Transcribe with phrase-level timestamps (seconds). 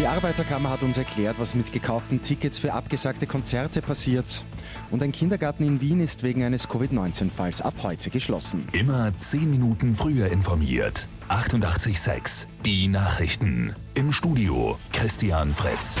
[0.00, 4.46] Die Arbeiterkammer hat uns erklärt, was mit gekauften Tickets für abgesagte Konzerte passiert.
[4.90, 8.66] Und ein Kindergarten in Wien ist wegen eines Covid-19-Falls ab heute geschlossen.
[8.72, 11.06] Immer 10 Minuten früher informiert.
[11.28, 13.74] 88.6 Die Nachrichten.
[13.92, 15.98] Im Studio Christian Fritz.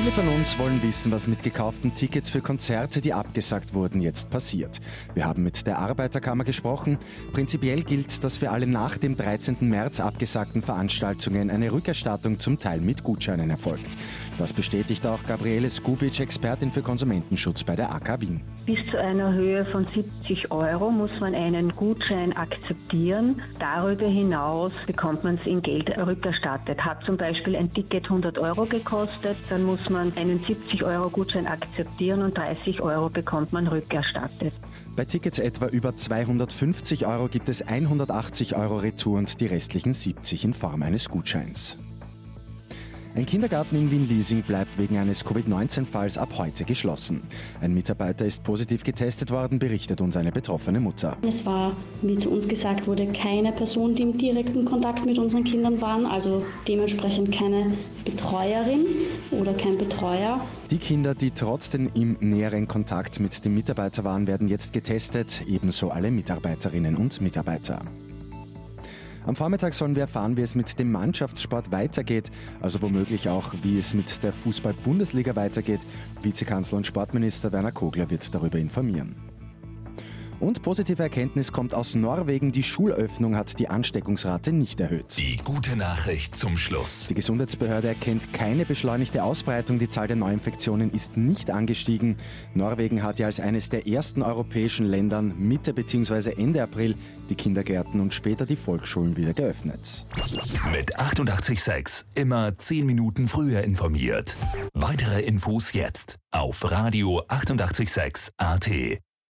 [0.00, 4.30] Viele von uns wollen wissen, was mit gekauften Tickets für Konzerte, die abgesagt wurden, jetzt
[4.30, 4.80] passiert.
[5.12, 6.96] Wir haben mit der Arbeiterkammer gesprochen.
[7.34, 9.56] Prinzipiell gilt, dass für alle nach dem 13.
[9.60, 13.90] März abgesagten Veranstaltungen eine Rückerstattung zum Teil mit Gutscheinen erfolgt.
[14.38, 18.40] Das bestätigt auch Gabriele Skubic, Expertin für Konsumentenschutz bei der AK Wien.
[18.64, 23.42] Bis zu einer Höhe von 70 Euro muss man einen Gutschein akzeptieren.
[23.58, 26.80] Darüber hinaus bekommt man es in Geld rückerstattet.
[26.80, 31.46] Hat zum Beispiel ein Ticket 100 Euro gekostet, dann muss man einen 70 Euro Gutschein
[31.46, 34.54] akzeptieren und 30 Euro bekommt man rückerstattet.
[34.96, 40.44] Bei Tickets etwa über 250 Euro gibt es 180 Euro Retour und die restlichen 70
[40.44, 41.76] in Form eines Gutscheins.
[43.16, 47.22] Ein Kindergarten in Wien-Liesing bleibt wegen eines Covid-19-Falls ab heute geschlossen.
[47.60, 51.16] Ein Mitarbeiter ist positiv getestet worden, berichtet uns eine betroffene Mutter.
[51.26, 55.42] Es war, wie zu uns gesagt wurde, keine Person, die im direkten Kontakt mit unseren
[55.42, 57.72] Kindern waren, also dementsprechend keine
[58.04, 58.86] Betreuerin
[59.32, 60.40] oder kein Betreuer.
[60.70, 65.90] Die Kinder, die trotzdem im näheren Kontakt mit dem Mitarbeiter waren, werden jetzt getestet, ebenso
[65.90, 67.82] alle Mitarbeiterinnen und Mitarbeiter.
[69.26, 73.78] Am Vormittag sollen wir erfahren, wie es mit dem Mannschaftssport weitergeht, also womöglich auch, wie
[73.78, 75.86] es mit der Fußball-Bundesliga weitergeht.
[76.22, 79.29] Vizekanzler und Sportminister Werner Kogler wird darüber informieren.
[80.40, 82.50] Und positive Erkenntnis kommt aus Norwegen.
[82.50, 85.18] Die Schulöffnung hat die Ansteckungsrate nicht erhöht.
[85.18, 87.08] Die gute Nachricht zum Schluss.
[87.08, 89.78] Die Gesundheitsbehörde erkennt keine beschleunigte Ausbreitung.
[89.78, 92.16] Die Zahl der Neuinfektionen ist nicht angestiegen.
[92.54, 96.32] Norwegen hat ja als eines der ersten europäischen Ländern Mitte bzw.
[96.32, 96.96] Ende April
[97.28, 100.06] die Kindergärten und später die Volksschulen wieder geöffnet.
[100.72, 104.36] Mit 886 immer 10 Minuten früher informiert.
[104.72, 109.00] Weitere Infos jetzt auf Radio 886 AT.